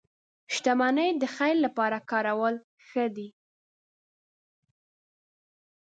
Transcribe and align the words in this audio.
•شتمني 0.53 1.09
د 1.21 1.23
خیر 1.35 1.55
لپاره 1.65 1.97
کارول 2.11 2.55
ښه 2.87 3.05
دي. 3.15 3.27